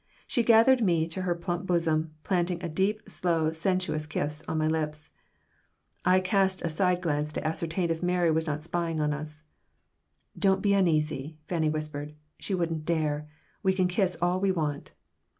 [0.25, 4.65] She gathered me to her plump bosom, planting a deep, slow, sensuous kiss on my
[4.65, 5.11] lips
[6.03, 9.43] I cast a side glance to ascertain if Mary was not spying upon us
[10.35, 12.15] "Don't be uneasy," Fanny whispered.
[12.39, 13.29] "She won't dare.
[13.61, 14.93] We can kiss all we want."